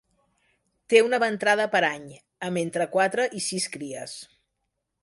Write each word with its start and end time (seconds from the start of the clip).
Té 0.93 1.01
una 1.07 1.19
ventrada 1.25 1.67
per 1.75 1.83
any, 1.91 2.09
amb 2.49 2.63
entre 2.63 2.89
quatre 2.99 3.31
i 3.43 3.47
sis 3.51 3.71
cries. 3.77 4.19